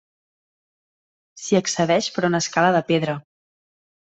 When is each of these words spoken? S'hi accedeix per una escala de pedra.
S'hi 1.43 1.59
accedeix 1.59 2.09
per 2.17 2.27
una 2.31 2.43
escala 2.47 2.73
de 2.79 2.85
pedra. 2.91 3.19